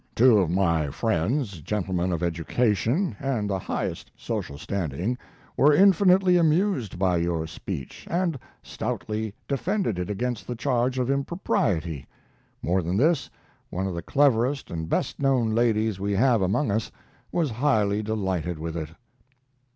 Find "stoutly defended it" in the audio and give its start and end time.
8.63-10.09